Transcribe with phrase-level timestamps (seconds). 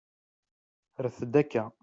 [1.03, 1.63] Rret-d akka.